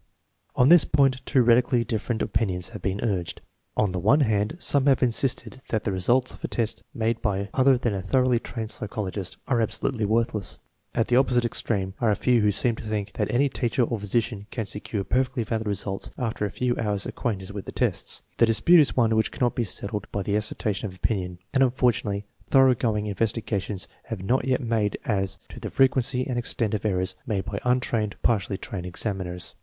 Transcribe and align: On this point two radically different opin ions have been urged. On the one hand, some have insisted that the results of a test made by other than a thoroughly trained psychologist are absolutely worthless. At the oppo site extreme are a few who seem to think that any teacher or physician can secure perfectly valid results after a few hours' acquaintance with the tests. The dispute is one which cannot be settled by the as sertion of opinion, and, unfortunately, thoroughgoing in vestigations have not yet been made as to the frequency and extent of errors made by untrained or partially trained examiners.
On 0.55 0.69
this 0.69 0.83
point 0.83 1.23
two 1.27 1.43
radically 1.43 1.83
different 1.83 2.23
opin 2.23 2.49
ions 2.49 2.69
have 2.69 2.81
been 2.81 3.01
urged. 3.01 3.39
On 3.77 3.91
the 3.91 3.99
one 3.99 4.21
hand, 4.21 4.55
some 4.57 4.87
have 4.87 5.03
insisted 5.03 5.61
that 5.69 5.83
the 5.83 5.91
results 5.91 6.33
of 6.33 6.43
a 6.43 6.47
test 6.47 6.81
made 6.91 7.21
by 7.21 7.49
other 7.53 7.77
than 7.77 7.93
a 7.93 8.01
thoroughly 8.01 8.39
trained 8.39 8.71
psychologist 8.71 9.37
are 9.47 9.61
absolutely 9.61 10.05
worthless. 10.05 10.57
At 10.95 11.07
the 11.09 11.17
oppo 11.17 11.33
site 11.33 11.45
extreme 11.45 11.93
are 12.01 12.09
a 12.09 12.15
few 12.15 12.41
who 12.41 12.51
seem 12.51 12.75
to 12.77 12.83
think 12.83 13.13
that 13.13 13.29
any 13.29 13.47
teacher 13.47 13.83
or 13.83 13.99
physician 13.99 14.47
can 14.49 14.65
secure 14.65 15.03
perfectly 15.03 15.43
valid 15.43 15.67
results 15.67 16.09
after 16.17 16.45
a 16.47 16.49
few 16.49 16.75
hours' 16.77 17.05
acquaintance 17.05 17.51
with 17.51 17.65
the 17.65 17.71
tests. 17.71 18.23
The 18.37 18.47
dispute 18.47 18.79
is 18.79 18.97
one 18.97 19.15
which 19.15 19.29
cannot 19.31 19.53
be 19.53 19.65
settled 19.65 20.11
by 20.11 20.23
the 20.23 20.35
as 20.35 20.49
sertion 20.51 20.85
of 20.87 20.95
opinion, 20.95 21.37
and, 21.53 21.61
unfortunately, 21.61 22.25
thoroughgoing 22.49 23.05
in 23.05 23.13
vestigations 23.13 23.87
have 24.05 24.23
not 24.23 24.45
yet 24.45 24.61
been 24.61 24.69
made 24.69 24.97
as 25.05 25.37
to 25.49 25.59
the 25.59 25.69
frequency 25.69 26.25
and 26.25 26.39
extent 26.39 26.73
of 26.73 26.85
errors 26.85 27.15
made 27.27 27.45
by 27.45 27.59
untrained 27.63 28.15
or 28.15 28.17
partially 28.23 28.57
trained 28.57 28.87
examiners. 28.87 29.53